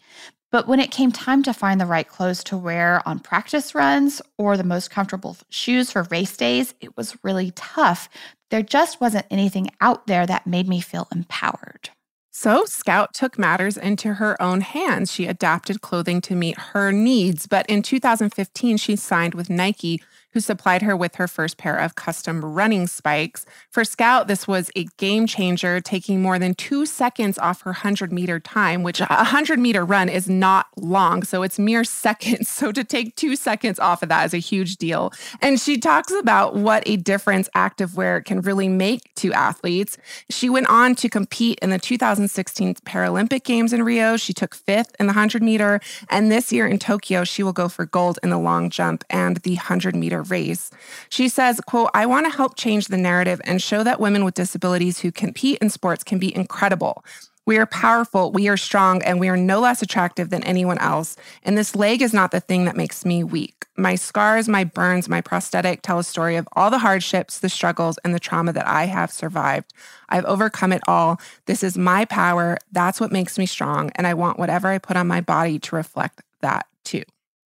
[0.51, 4.21] But when it came time to find the right clothes to wear on practice runs
[4.38, 8.07] or the most comfortable shoes for race days, it was really tough.
[8.51, 11.89] There just wasn't anything out there that made me feel empowered.
[12.38, 15.09] So, Scout took matters into her own hands.
[15.09, 17.47] She adapted clothing to meet her needs.
[17.47, 20.03] But in 2015, she signed with Nike
[20.36, 23.45] who supplied her with her first pair of custom running spikes.
[23.71, 28.11] For Scout, this was a game changer, taking more than two seconds off her 100
[28.11, 31.23] meter time, which a 100 meter run is not long.
[31.23, 32.49] So it's mere seconds.
[32.49, 35.13] So to take two seconds off of that is a huge deal.
[35.41, 39.97] And she talks about what a difference activewear can really make to athletes.
[40.29, 44.17] She went on to compete in the 2016 Paralympic Games in Rio.
[44.17, 45.79] She took fifth in the 100 meter.
[46.09, 49.38] And this year in Tokyo, she will go for gold in the long jump and
[49.38, 50.71] the 100 meter race.
[51.09, 54.34] She says, quote, I want to help change the narrative and show that women with
[54.34, 57.03] disabilities who compete in sports can be incredible.
[57.47, 61.15] We are powerful, we are strong, and we are no less attractive than anyone else.
[61.43, 63.67] And this leg is not the thing that makes me weak.
[63.78, 67.99] My scars, my burns, my prosthetic tell a story of all the hardships, the struggles,
[68.03, 69.73] and the trauma that I have survived.
[70.09, 71.19] I've overcome it all.
[71.45, 72.57] This is my power.
[72.71, 73.91] That's what makes me strong.
[73.93, 77.03] And I want whatever I put on my body to reflect that too.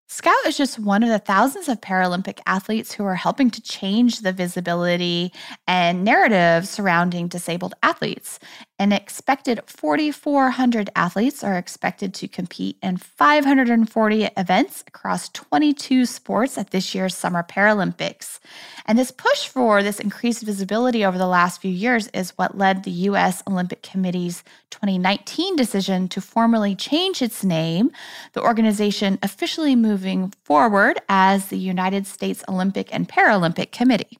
[0.06, 4.20] Scout is just one of the thousands of Paralympic athletes who are helping to change
[4.20, 5.32] the visibility
[5.66, 8.38] and narrative surrounding disabled athletes.
[8.84, 16.70] An expected 4,400 athletes are expected to compete in 540 events across 22 sports at
[16.70, 18.40] this year's Summer Paralympics.
[18.84, 22.84] And this push for this increased visibility over the last few years is what led
[22.84, 23.42] the U.S.
[23.46, 27.90] Olympic Committee's 2019 decision to formally change its name,
[28.34, 34.18] the organization officially moving forward as the United States Olympic and Paralympic Committee.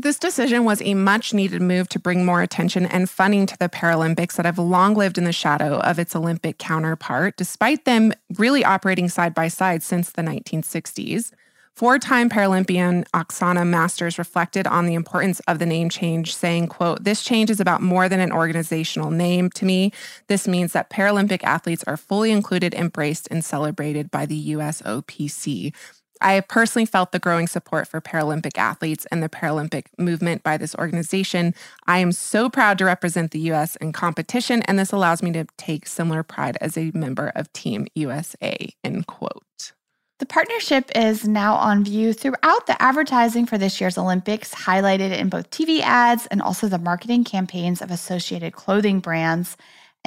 [0.00, 3.68] This decision was a much needed move to bring more attention and funding to the
[3.68, 8.64] Paralympics that have long lived in the shadow of its Olympic counterpart, despite them really
[8.64, 11.32] operating side by side since the 1960s.
[11.74, 17.02] Four time Paralympian Oksana Masters reflected on the importance of the name change, saying, quote,
[17.02, 19.92] This change is about more than an organizational name to me.
[20.28, 25.72] This means that Paralympic athletes are fully included, embraced, and celebrated by the USOPC.
[26.20, 30.56] I have personally felt the growing support for Paralympic athletes and the Paralympic movement by
[30.56, 31.54] this organization.
[31.86, 35.46] I am so proud to represent the US in competition, and this allows me to
[35.56, 38.70] take similar pride as a member of Team USA.
[38.84, 39.72] End quote.
[40.18, 45.28] The partnership is now on view throughout the advertising for this year's Olympics, highlighted in
[45.28, 49.56] both TV ads and also the marketing campaigns of associated clothing brands.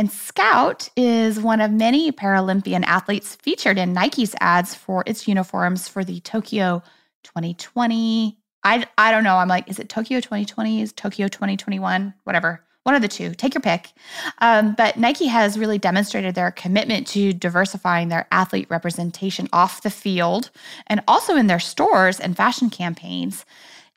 [0.02, 5.88] And Scout is one of many Paralympian athletes featured in Nike's ads for its uniforms
[5.88, 6.82] for the Tokyo
[7.22, 8.36] 2020.
[8.64, 9.36] I, I don't know.
[9.36, 10.82] I'm like, is it Tokyo 2020?
[10.82, 12.16] Is Tokyo 2021?
[12.24, 12.64] Whatever.
[12.82, 13.36] One of the two.
[13.36, 13.92] Take your pick.
[14.40, 19.92] Um, but Nike has really demonstrated their commitment to diversifying their athlete representation off the
[19.92, 20.50] field
[20.88, 23.46] and also in their stores and fashion campaigns.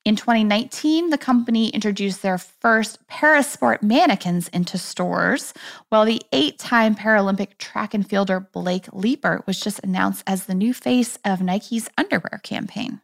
[0.04, 5.54] In 2019, the company introduced their first parasport mannequins into stores,
[5.88, 10.54] while the eight time Paralympic track and fielder Blake Leeper was just announced as the
[10.54, 13.00] new face of Nike's underwear campaign.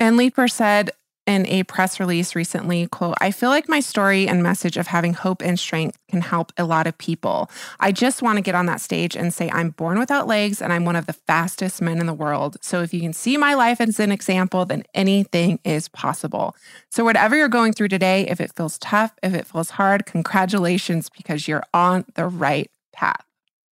[0.00, 0.90] And Leeper said,
[1.30, 5.14] in a press release recently, quote, I feel like my story and message of having
[5.14, 7.48] hope and strength can help a lot of people.
[7.78, 10.72] I just want to get on that stage and say I'm born without legs and
[10.72, 12.56] I'm one of the fastest men in the world.
[12.60, 16.56] So if you can see my life as an example, then anything is possible.
[16.90, 21.08] So whatever you're going through today, if it feels tough, if it feels hard, congratulations
[21.08, 23.24] because you're on the right path.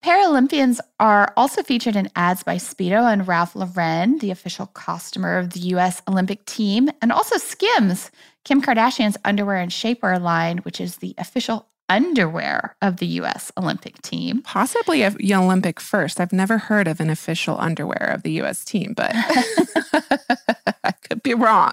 [0.04, 5.50] Paralympians are also featured in ads by Speedo and Ralph Lauren, the official customer of
[5.50, 8.10] the US Olympic team, and also Skims,
[8.44, 14.00] Kim Kardashian's underwear and shapewear line, which is the official underwear of the US Olympic
[14.02, 14.42] team.
[14.42, 16.20] Possibly a Olympic first.
[16.20, 21.34] I've never heard of an official underwear of the US team, but I could be
[21.34, 21.72] wrong.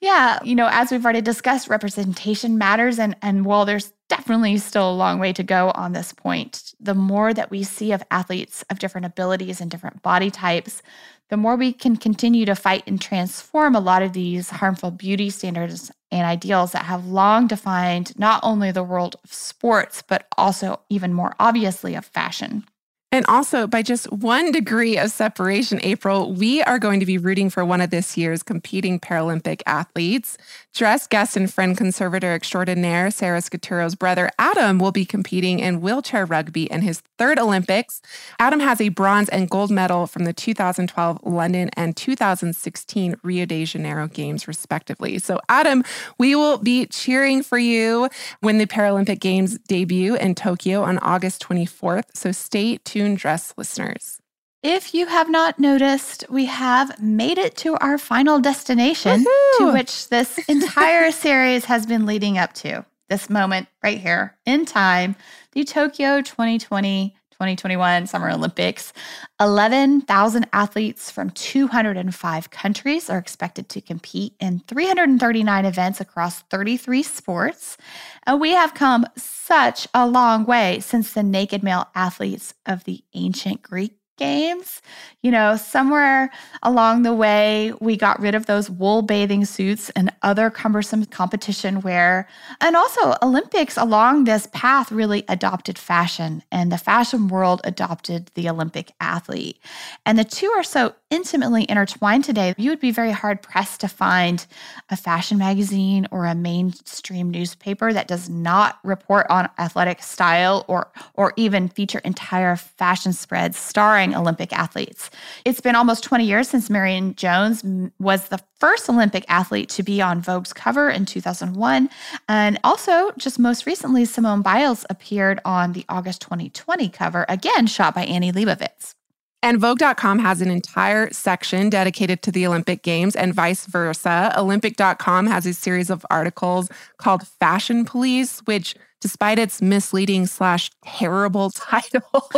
[0.00, 4.90] Yeah, you know, as we've already discussed, representation matters and and while there's definitely still
[4.90, 8.64] a long way to go on this point, the more that we see of athletes
[8.68, 10.82] of different abilities and different body types,
[11.30, 15.30] the more we can continue to fight and transform a lot of these harmful beauty
[15.30, 20.80] standards and ideals that have long defined not only the world of sports, but also
[20.90, 22.64] even more obviously of fashion.
[23.12, 27.50] And also, by just one degree of separation, April, we are going to be rooting
[27.50, 30.38] for one of this year's competing Paralympic athletes.
[30.72, 36.24] Dress guest and friend conservator extraordinaire Sarah Scaturro's brother Adam will be competing in wheelchair
[36.24, 38.00] rugby in his third Olympics.
[38.38, 43.64] Adam has a bronze and gold medal from the 2012 London and 2016 Rio de
[43.64, 45.18] Janeiro Games, respectively.
[45.18, 45.82] So, Adam,
[46.18, 48.08] we will be cheering for you
[48.38, 52.04] when the Paralympic Games debut in Tokyo on August 24th.
[52.14, 54.20] So, stay tuned Dress listeners.
[54.62, 59.66] If you have not noticed, we have made it to our final destination Woo-hoo!
[59.66, 62.84] to which this entire series has been leading up to.
[63.08, 65.16] This moment right here in time,
[65.52, 68.92] the Tokyo 2020 2021 Summer Olympics.
[69.40, 77.78] 11,000 athletes from 205 countries are expected to compete in 339 events across 33 sports.
[78.26, 83.02] And we have come such a long way since the naked male athletes of the
[83.14, 84.82] ancient Greek games.
[85.22, 86.30] You know, somewhere
[86.62, 91.80] along the way, we got rid of those wool bathing suits and other cumbersome competition
[91.80, 92.28] wear.
[92.60, 98.48] And also, Olympics along this path really adopted fashion, and the fashion world adopted the
[98.48, 99.58] Olympic athlete.
[100.06, 103.88] And the two are so intimately intertwined today, you would be very hard pressed to
[103.88, 104.46] find
[104.90, 110.90] a fashion magazine or a mainstream newspaper that does not report on athletic style or
[111.14, 115.10] or even feature entire fashion spreads starring Olympic athletes.
[115.44, 117.64] It's been almost 20 years since Marion Jones
[117.98, 121.88] was the first Olympic athlete to be on Vogue's cover in 2001.
[122.28, 127.94] And also, just most recently, Simone Biles appeared on the August 2020 cover, again shot
[127.94, 128.94] by Annie Leibovitz.
[129.42, 134.34] And Vogue.com has an entire section dedicated to the Olympic Games and vice versa.
[134.36, 136.68] Olympic.com has a series of articles
[136.98, 142.30] called Fashion Police, which, despite its misleading slash terrible title,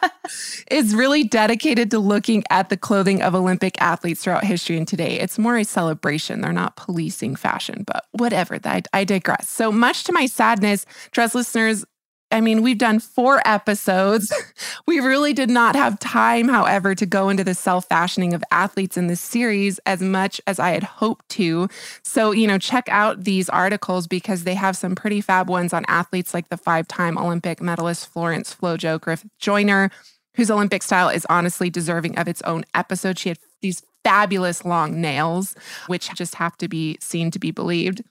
[0.70, 5.20] is really dedicated to looking at the clothing of Olympic athletes throughout history and today.
[5.20, 6.40] It's more a celebration.
[6.40, 8.58] They're not policing fashion, but whatever.
[8.64, 9.46] I, I digress.
[9.46, 11.84] So much to my sadness, dress listeners,
[12.30, 14.32] I mean, we've done four episodes.
[14.86, 18.96] we really did not have time, however, to go into the self fashioning of athletes
[18.96, 21.68] in this series as much as I had hoped to.
[22.02, 25.84] So, you know, check out these articles because they have some pretty fab ones on
[25.88, 29.90] athletes like the five time Olympic medalist Florence FloJo Griffith Joyner,
[30.34, 33.18] whose Olympic style is honestly deserving of its own episode.
[33.18, 35.54] She had these fabulous long nails,
[35.86, 38.02] which just have to be seen to be believed.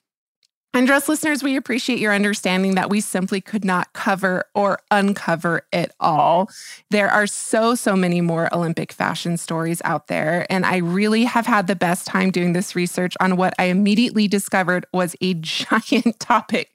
[0.71, 5.63] And dress listeners, we appreciate your understanding that we simply could not cover or uncover
[5.73, 6.47] it all.
[6.91, 10.45] There are so, so many more Olympic fashion stories out there.
[10.47, 14.27] And I really have had the best time doing this research on what I immediately
[14.27, 16.69] discovered was a giant topic.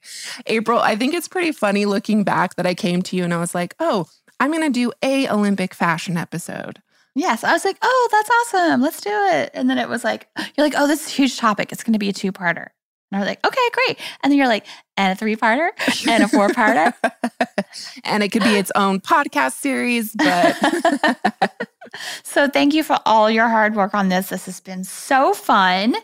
[0.45, 3.39] April, I think it's pretty funny looking back that I came to you and I
[3.39, 4.07] was like, oh,
[4.41, 6.81] I'm going to do a Olympic fashion episode.
[7.15, 7.45] Yes.
[7.45, 8.81] I was like, oh, that's awesome.
[8.81, 9.51] Let's do it.
[9.53, 11.71] And then it was like, you're like, oh, this is a huge topic.
[11.71, 12.67] It's going to be a two parter.
[13.11, 13.99] And I was like, okay, great.
[14.23, 14.65] And then you're like,
[14.97, 15.69] and a three parter
[16.07, 16.93] and a four parter.
[18.03, 20.55] and it could be its own podcast series, but.
[22.23, 24.29] so thank you for all your hard work on this.
[24.29, 25.95] This has been so fun.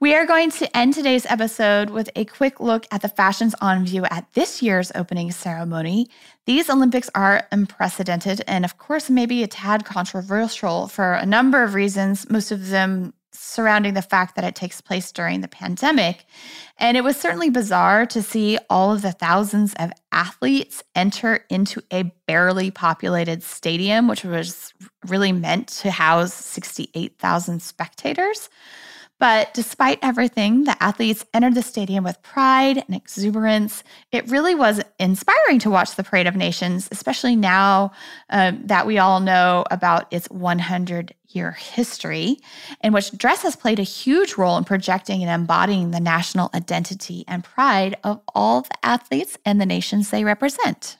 [0.00, 3.84] We are going to end today's episode with a quick look at the fashions on
[3.84, 6.08] view at this year's opening ceremony.
[6.46, 11.74] These Olympics are unprecedented and, of course, maybe a tad controversial for a number of
[11.74, 16.26] reasons, most of them surrounding the fact that it takes place during the pandemic.
[16.76, 21.82] And it was certainly bizarre to see all of the thousands of athletes enter into
[21.92, 24.72] a barely populated stadium, which was
[25.06, 28.48] really meant to house 68,000 spectators.
[29.18, 33.82] But despite everything, the athletes entered the stadium with pride and exuberance.
[34.12, 37.92] It really was inspiring to watch the Parade of Nations, especially now
[38.30, 42.38] um, that we all know about its 100 year history,
[42.82, 47.24] in which dress has played a huge role in projecting and embodying the national identity
[47.26, 50.97] and pride of all the athletes and the nations they represent.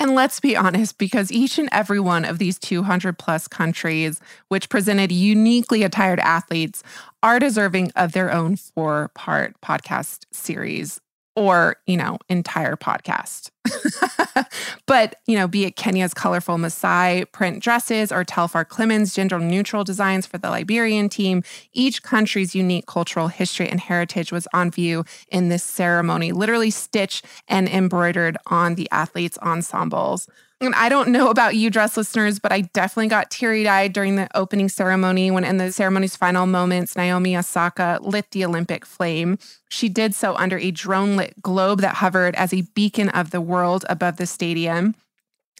[0.00, 4.70] And let's be honest, because each and every one of these 200 plus countries, which
[4.70, 6.82] presented uniquely attired athletes,
[7.22, 11.02] are deserving of their own four part podcast series
[11.40, 13.50] or, you know, entire podcast.
[14.86, 19.82] but, you know, be it Kenya's colorful Maasai print dresses or Telfar Clemens gender neutral
[19.82, 25.02] designs for the Liberian team, each country's unique cultural history and heritage was on view
[25.28, 30.28] in this ceremony, literally stitched and embroidered on the athletes' ensembles.
[30.62, 34.16] And I don't know about you, dress listeners, but I definitely got teary eyed during
[34.16, 39.38] the opening ceremony when, in the ceremony's final moments, Naomi Osaka lit the Olympic flame.
[39.70, 43.40] She did so under a drone lit globe that hovered as a beacon of the
[43.40, 44.94] world above the stadium.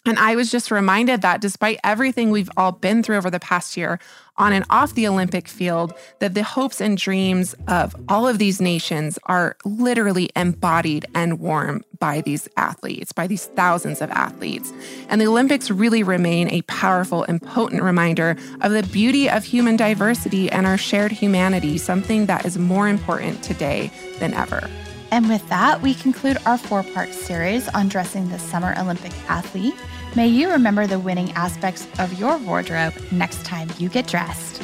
[0.07, 3.77] And I was just reminded that despite everything we've all been through over the past
[3.77, 4.01] year
[4.39, 8.61] on and off the Olympic field, that the hopes and dreams of all of these
[8.61, 14.73] nations are literally embodied and warm by these athletes, by these thousands of athletes.
[15.11, 19.77] And the Olympics really remain a powerful and potent reminder of the beauty of human
[19.77, 24.71] diversity and our shared humanity, something that is more important today than ever.
[25.11, 29.75] And with that, we conclude our four part series on dressing the Summer Olympic athlete.
[30.17, 34.63] May you remember the winning aspects of your wardrobe next time you get dressed.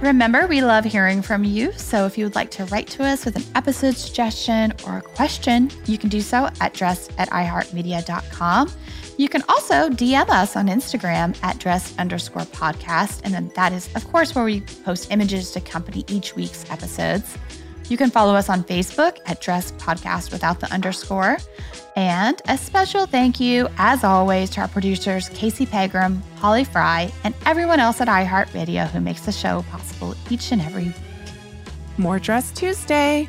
[0.00, 1.72] Remember, we love hearing from you.
[1.72, 5.02] So if you would like to write to us with an episode suggestion or a
[5.02, 8.70] question, you can do so at dressed at iheartmedia.com.
[9.16, 13.22] You can also DM us on Instagram at dressed underscore podcast.
[13.24, 17.36] And then that is, of course, where we post images to accompany each week's episodes.
[17.88, 21.38] You can follow us on Facebook at Dress Podcast without the underscore.
[21.94, 27.34] And a special thank you, as always, to our producers, Casey Pegram, Holly Fry, and
[27.46, 30.94] everyone else at iHeartRadio who makes the show possible each and every week.
[31.96, 33.28] More Dress Tuesday.